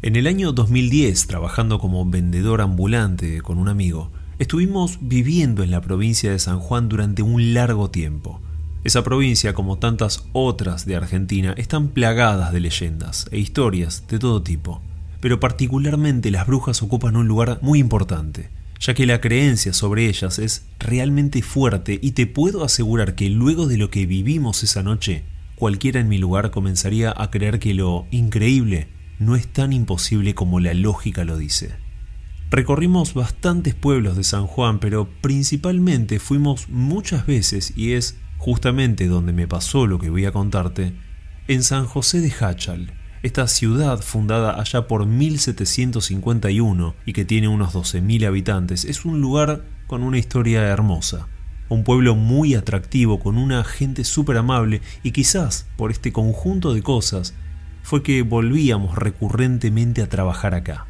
[0.00, 5.80] En el año 2010, trabajando como vendedor ambulante con un amigo, estuvimos viviendo en la
[5.80, 8.40] provincia de San Juan durante un largo tiempo.
[8.84, 14.40] Esa provincia, como tantas otras de Argentina, están plagadas de leyendas e historias de todo
[14.40, 14.80] tipo,
[15.18, 20.38] pero particularmente las brujas ocupan un lugar muy importante, ya que la creencia sobre ellas
[20.38, 25.24] es realmente fuerte y te puedo asegurar que luego de lo que vivimos esa noche,
[25.56, 30.60] cualquiera en mi lugar comenzaría a creer que lo increíble no es tan imposible como
[30.60, 31.76] la lógica lo dice.
[32.50, 39.32] Recorrimos bastantes pueblos de San Juan, pero principalmente fuimos muchas veces, y es justamente donde
[39.32, 40.94] me pasó lo que voy a contarte,
[41.46, 42.92] en San José de Hachal,
[43.22, 49.64] esta ciudad fundada allá por 1751 y que tiene unos 12.000 habitantes, es un lugar
[49.88, 51.26] con una historia hermosa.
[51.68, 56.82] Un pueblo muy atractivo, con una gente súper amable y quizás por este conjunto de
[56.82, 57.34] cosas
[57.82, 60.86] fue que volvíamos recurrentemente a trabajar acá.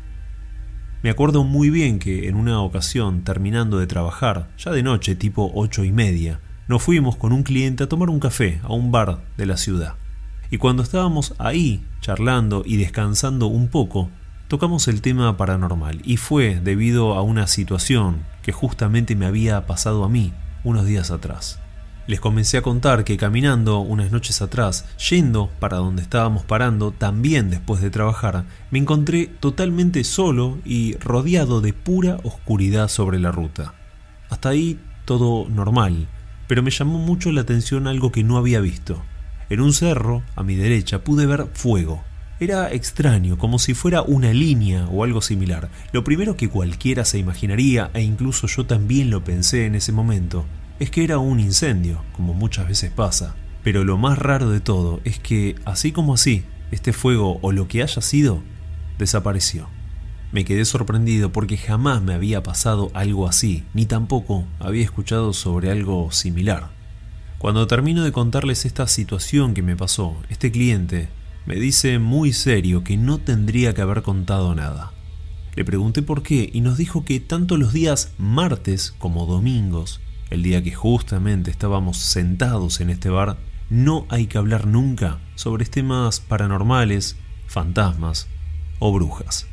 [1.03, 5.51] Me acuerdo muy bien que en una ocasión, terminando de trabajar, ya de noche tipo
[5.55, 9.21] ocho y media, nos fuimos con un cliente a tomar un café a un bar
[9.37, 9.95] de la ciudad.
[10.51, 14.11] Y cuando estábamos ahí, charlando y descansando un poco,
[14.49, 20.05] tocamos el tema paranormal y fue debido a una situación que justamente me había pasado
[20.05, 20.33] a mí
[20.65, 21.61] unos días atrás.
[22.09, 27.51] Les comencé a contar que caminando unas noches atrás, yendo para donde estábamos parando, también
[27.51, 33.75] después de trabajar, me encontré totalmente solo y rodeado de pura oscuridad sobre la ruta.
[34.31, 36.09] Hasta ahí todo normal,
[36.47, 39.03] pero me llamó mucho la atención algo que no había visto.
[39.51, 42.03] En un cerro, a mi derecha, pude ver fuego.
[42.41, 45.69] Era extraño, como si fuera una línea o algo similar.
[45.93, 50.47] Lo primero que cualquiera se imaginaría, e incluso yo también lo pensé en ese momento,
[50.79, 53.35] es que era un incendio, como muchas veces pasa.
[53.65, 57.69] Pero lo más raro de todo es que, así como así, este fuego o lo
[57.69, 58.43] que haya sido,
[58.99, 59.69] desapareció.
[60.31, 65.71] Me quedé sorprendido porque jamás me había pasado algo así, ni tampoco había escuchado sobre
[65.71, 66.71] algo similar.
[67.39, 71.09] Cuando termino de contarles esta situación que me pasó, este cliente
[71.47, 74.93] me dice muy serio que no tendría que haber contado nada.
[75.55, 80.01] Le pregunté por qué y nos dijo que tanto los días martes como domingos
[80.31, 83.39] el día que justamente estábamos sentados en este bar,
[83.71, 87.17] no hay que hablar nunca sobre temas paranormales,
[87.47, 88.29] fantasmas
[88.79, 89.47] o brujas.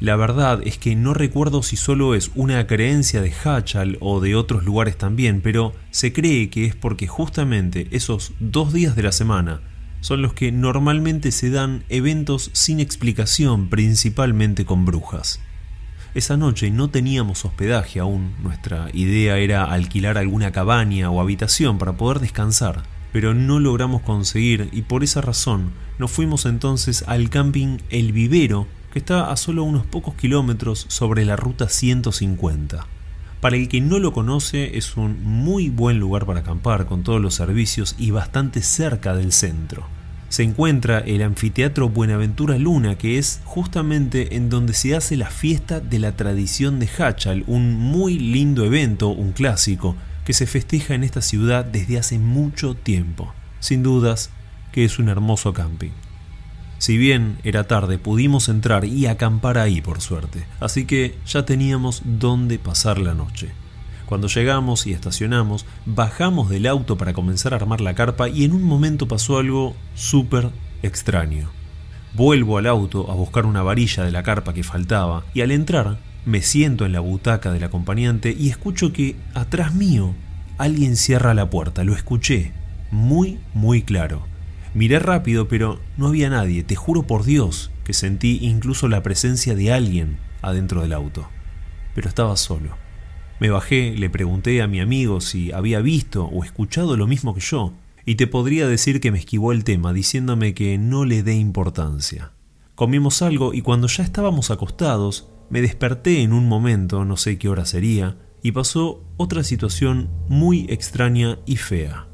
[0.00, 4.34] La verdad es que no recuerdo si solo es una creencia de Hachal o de
[4.34, 9.12] otros lugares también, pero se cree que es porque justamente esos dos días de la
[9.12, 9.60] semana
[10.00, 15.40] son los que normalmente se dan eventos sin explicación, principalmente con brujas.
[16.12, 21.92] Esa noche no teníamos hospedaje aún, nuestra idea era alquilar alguna cabaña o habitación para
[21.92, 22.82] poder descansar,
[23.12, 25.70] pero no logramos conseguir y por esa razón
[26.00, 31.24] nos fuimos entonces al camping El Vivero, que está a solo unos pocos kilómetros sobre
[31.24, 32.86] la ruta 150.
[33.40, 37.20] Para el que no lo conoce es un muy buen lugar para acampar con todos
[37.20, 39.86] los servicios y bastante cerca del centro
[40.30, 45.80] se encuentra el anfiteatro Buenaventura Luna, que es justamente en donde se hace la fiesta
[45.80, 51.02] de la tradición de Hachal, un muy lindo evento, un clásico, que se festeja en
[51.02, 53.34] esta ciudad desde hace mucho tiempo.
[53.58, 54.30] Sin dudas
[54.70, 55.90] que es un hermoso camping.
[56.78, 62.02] Si bien era tarde, pudimos entrar y acampar ahí por suerte, así que ya teníamos
[62.04, 63.50] dónde pasar la noche.
[64.10, 68.52] Cuando llegamos y estacionamos, bajamos del auto para comenzar a armar la carpa y en
[68.52, 70.50] un momento pasó algo súper
[70.82, 71.48] extraño.
[72.14, 75.98] Vuelvo al auto a buscar una varilla de la carpa que faltaba y al entrar
[76.24, 80.12] me siento en la butaca del acompañante y escucho que atrás mío
[80.58, 81.84] alguien cierra la puerta.
[81.84, 82.50] Lo escuché
[82.90, 84.26] muy, muy claro.
[84.74, 86.64] Miré rápido, pero no había nadie.
[86.64, 91.28] Te juro por Dios que sentí incluso la presencia de alguien adentro del auto.
[91.94, 92.89] Pero estaba solo.
[93.40, 97.40] Me bajé, le pregunté a mi amigo si había visto o escuchado lo mismo que
[97.40, 97.72] yo,
[98.04, 102.32] y te podría decir que me esquivó el tema diciéndome que no le dé importancia.
[102.74, 107.48] Comimos algo y cuando ya estábamos acostados, me desperté en un momento, no sé qué
[107.48, 112.08] hora sería, y pasó otra situación muy extraña y fea.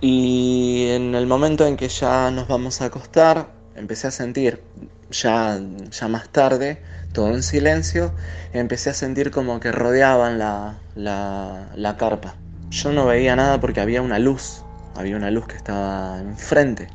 [0.00, 4.62] Y en el momento en que ya nos vamos a acostar, empecé a sentir,
[5.10, 5.60] ya,
[5.90, 6.82] ya más tarde,
[7.12, 8.12] todo en silencio,
[8.52, 12.34] empecé a sentir como que rodeaban la, la, carpa.
[12.70, 14.62] Yo no veía nada porque había una luz,
[14.94, 16.88] había una luz que estaba enfrente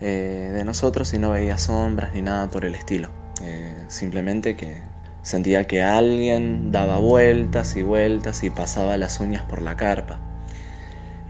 [0.00, 3.10] eh, de nosotros y no veía sombras ni nada por el estilo.
[3.42, 4.82] Eh, simplemente que
[5.22, 10.18] sentía que alguien daba vueltas y vueltas y pasaba las uñas por la carpa.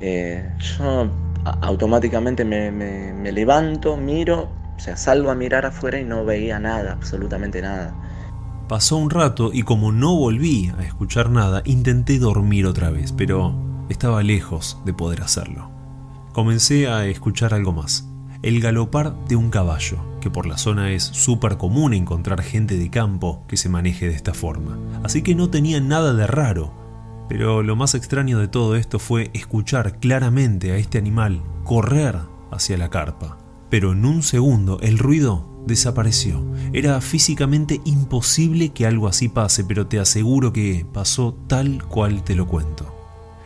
[0.01, 1.11] Eh, yo
[1.45, 4.49] automáticamente me, me levanto, miro
[4.79, 7.93] O sea, salgo a mirar afuera y no veía nada, absolutamente nada.
[8.69, 13.55] Pasó un rato y como no volví a escuchar nada, intenté dormir otra vez, pero
[13.89, 15.71] estaba lejos de poder hacerlo.
[16.33, 18.09] Comencé a escuchar algo más.
[18.43, 22.89] El galopar de un caballo, que por la zona es súper común encontrar gente de
[22.89, 24.79] campo que se maneje de esta forma.
[25.03, 26.73] Así que no tenía nada de raro.
[27.29, 32.17] Pero lo más extraño de todo esto fue escuchar claramente a este animal correr
[32.53, 33.39] hacia la carpa.
[33.71, 36.45] Pero en un segundo el ruido desapareció.
[36.73, 42.35] Era físicamente imposible que algo así pase, pero te aseguro que pasó tal cual te
[42.35, 42.95] lo cuento.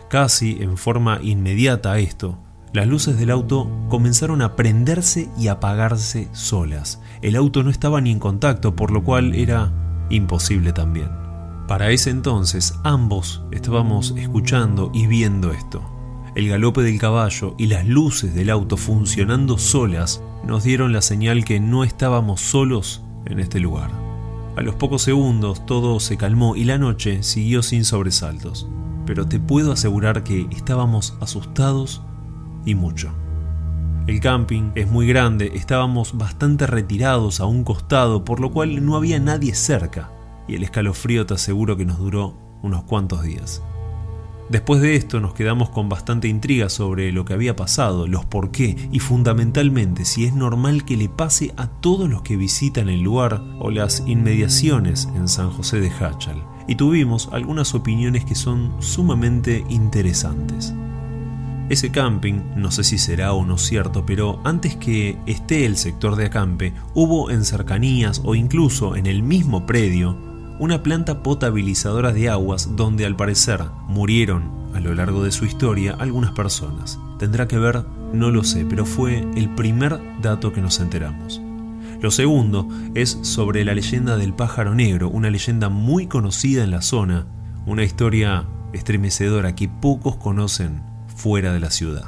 [0.09, 2.39] Casi en forma inmediata a esto,
[2.73, 7.01] las luces del auto comenzaron a prenderse y apagarse solas.
[7.21, 9.73] El auto no estaba ni en contacto, por lo cual era
[10.09, 11.09] imposible también.
[11.69, 15.92] Para ese entonces ambos estábamos escuchando y viendo esto.
[16.35, 21.45] El galope del caballo y las luces del auto funcionando solas nos dieron la señal
[21.45, 23.91] que no estábamos solos en este lugar.
[24.57, 28.67] A los pocos segundos todo se calmó y la noche siguió sin sobresaltos,
[29.05, 32.01] pero te puedo asegurar que estábamos asustados
[32.65, 33.13] y mucho.
[34.07, 38.97] El camping es muy grande, estábamos bastante retirados a un costado, por lo cual no
[38.97, 40.11] había nadie cerca,
[40.49, 43.63] y el escalofrío te aseguro que nos duró unos cuantos días.
[44.53, 48.51] Después de esto nos quedamos con bastante intriga sobre lo que había pasado, los por
[48.51, 53.01] qué y fundamentalmente si es normal que le pase a todos los que visitan el
[53.01, 56.45] lugar o las inmediaciones en San José de Hachal.
[56.69, 60.75] Y tuvimos algunas opiniones que son sumamente interesantes.
[61.71, 66.15] Ese camping, no sé si será o no cierto, pero antes que esté el sector
[66.15, 70.32] de acampe, hubo en cercanías o incluso en el mismo predio
[70.63, 75.97] una planta potabilizadora de aguas donde al parecer murieron a lo largo de su historia
[75.99, 77.01] algunas personas.
[77.19, 77.83] Tendrá que ver,
[78.13, 81.43] no lo sé, pero fue el primer dato que nos enteramos.
[82.01, 86.83] Lo segundo es sobre la leyenda del pájaro negro, una leyenda muy conocida en la
[86.83, 87.27] zona,
[87.67, 90.81] una historia estremecedora que pocos conocen
[91.17, 92.05] fuera de la ciudad.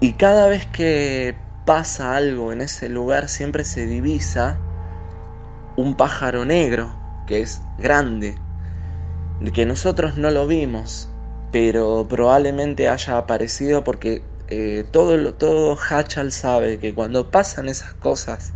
[0.00, 1.36] Y cada vez que
[1.66, 4.58] pasa algo en ese lugar siempre se divisa
[5.78, 6.92] un pájaro negro
[7.28, 8.34] que es grande,
[9.54, 11.08] que nosotros no lo vimos,
[11.52, 18.52] pero probablemente haya aparecido porque eh, todo, todo Hachal sabe que cuando pasan esas cosas,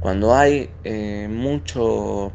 [0.00, 2.32] cuando hay eh, mucho,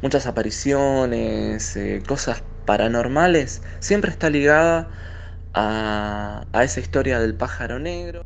[0.00, 4.90] muchas apariciones, eh, cosas paranormales, siempre está ligada
[5.54, 8.22] a, a esa historia del pájaro negro.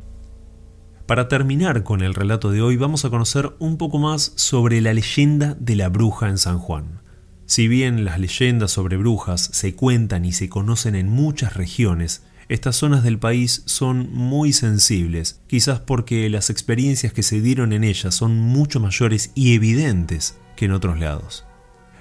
[1.07, 4.93] Para terminar con el relato de hoy vamos a conocer un poco más sobre la
[4.93, 6.99] leyenda de la bruja en San Juan.
[7.45, 12.75] Si bien las leyendas sobre brujas se cuentan y se conocen en muchas regiones, estas
[12.75, 18.13] zonas del país son muy sensibles, quizás porque las experiencias que se dieron en ellas
[18.13, 21.45] son mucho mayores y evidentes que en otros lados.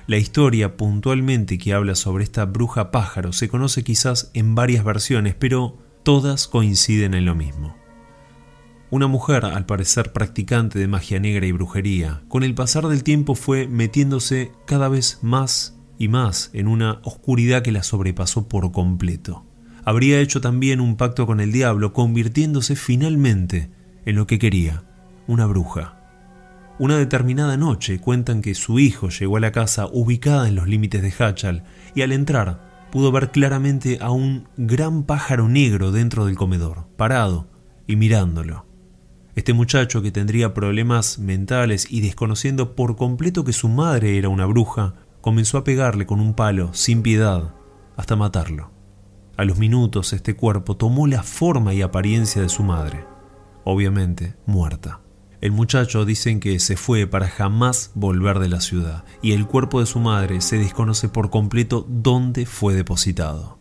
[0.08, 5.36] La historia puntualmente que habla sobre esta bruja pájaro se conoce quizás en varias versiones,
[5.36, 7.85] pero todas coinciden en lo mismo.
[8.88, 13.34] Una mujer, al parecer practicante de magia negra y brujería, con el pasar del tiempo
[13.34, 19.44] fue metiéndose cada vez más y más en una oscuridad que la sobrepasó por completo.
[19.84, 23.70] Habría hecho también un pacto con el diablo, convirtiéndose finalmente
[24.04, 24.84] en lo que quería,
[25.26, 25.96] una bruja.
[26.78, 31.02] Una determinada noche cuentan que su hijo llegó a la casa ubicada en los límites
[31.02, 31.64] de Hachal
[31.96, 37.48] y al entrar pudo ver claramente a un gran pájaro negro dentro del comedor, parado
[37.88, 38.65] y mirándolo.
[39.36, 44.46] Este muchacho que tendría problemas mentales y desconociendo por completo que su madre era una
[44.46, 47.54] bruja, comenzó a pegarle con un palo sin piedad
[47.98, 48.70] hasta matarlo.
[49.36, 53.04] A los minutos este cuerpo tomó la forma y apariencia de su madre,
[53.64, 55.00] obviamente muerta.
[55.42, 59.80] El muchacho dicen que se fue para jamás volver de la ciudad y el cuerpo
[59.80, 63.58] de su madre se desconoce por completo dónde fue depositado.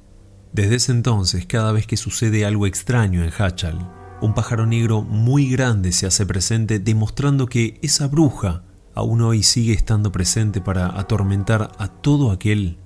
[0.54, 5.50] Desde ese entonces, cada vez que sucede algo extraño en Hachal, un pájaro negro muy
[5.50, 11.72] grande se hace presente demostrando que esa bruja aún hoy sigue estando presente para atormentar
[11.78, 12.78] a todo aquel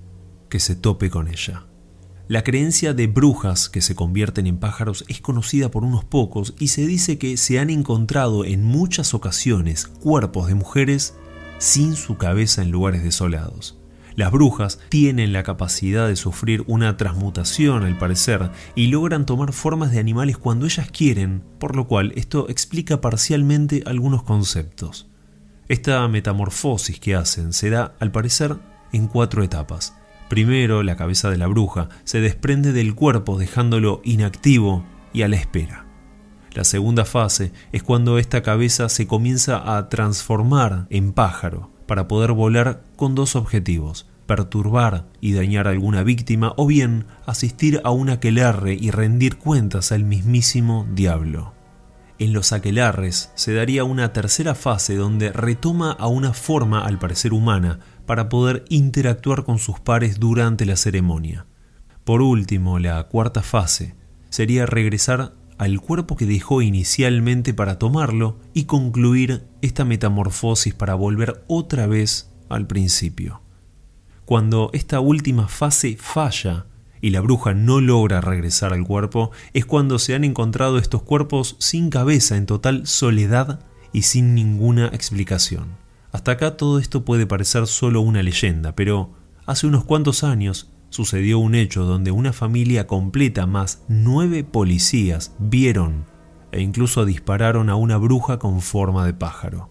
[0.48, 1.66] que se tope con ella.
[2.26, 6.68] La creencia de brujas que se convierten en pájaros es conocida por unos pocos y
[6.68, 11.14] se dice que se han encontrado en muchas ocasiones cuerpos de mujeres
[11.58, 13.79] sin su cabeza en lugares desolados.
[14.20, 19.92] Las brujas tienen la capacidad de sufrir una transmutación al parecer y logran tomar formas
[19.92, 25.08] de animales cuando ellas quieren, por lo cual esto explica parcialmente algunos conceptos.
[25.68, 28.58] Esta metamorfosis que hacen se da al parecer
[28.92, 29.96] en cuatro etapas.
[30.28, 34.84] Primero, la cabeza de la bruja se desprende del cuerpo dejándolo inactivo
[35.14, 35.86] y a la espera.
[36.52, 42.32] La segunda fase es cuando esta cabeza se comienza a transformar en pájaro para poder
[42.32, 48.10] volar con dos objetivos, perturbar y dañar a alguna víctima o bien asistir a un
[48.10, 51.52] aquelarre y rendir cuentas al mismísimo diablo.
[52.20, 57.32] En los aquelarres se daría una tercera fase donde retoma a una forma al parecer
[57.32, 61.46] humana para poder interactuar con sus pares durante la ceremonia.
[62.04, 63.96] Por último, la cuarta fase
[64.28, 71.42] sería regresar al cuerpo que dejó inicialmente para tomarlo y concluir esta metamorfosis para volver
[71.48, 73.40] otra vez al principio.
[74.30, 76.66] Cuando esta última fase falla
[77.00, 81.56] y la bruja no logra regresar al cuerpo, es cuando se han encontrado estos cuerpos
[81.58, 85.70] sin cabeza, en total soledad y sin ninguna explicación.
[86.12, 89.10] Hasta acá todo esto puede parecer solo una leyenda, pero
[89.46, 96.04] hace unos cuantos años sucedió un hecho donde una familia completa más nueve policías vieron
[96.52, 99.69] e incluso dispararon a una bruja con forma de pájaro.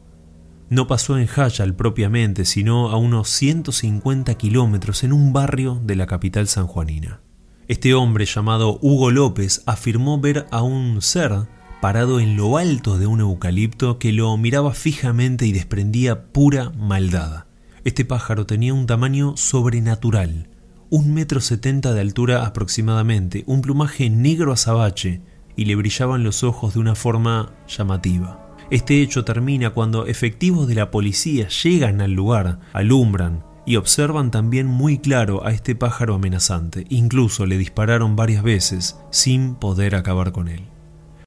[0.70, 6.06] No pasó en Hayal propiamente, sino a unos 150 kilómetros en un barrio de la
[6.06, 7.22] capital sanjuanina.
[7.68, 11.48] Este hombre llamado Hugo López afirmó ver a un ser
[11.82, 17.46] parado en lo alto de un eucalipto que lo miraba fijamente y desprendía pura maldad.
[17.84, 20.50] Este pájaro tenía un tamaño sobrenatural,
[20.92, 25.22] un metro setenta de altura aproximadamente, un plumaje negro azabache
[25.56, 28.49] y le brillaban los ojos de una forma llamativa.
[28.72, 34.68] Este hecho termina cuando efectivos de la policía llegan al lugar, alumbran y observan también
[34.68, 36.86] muy claro a este pájaro amenazante.
[36.90, 40.68] Incluso le dispararon varias veces sin poder acabar con él.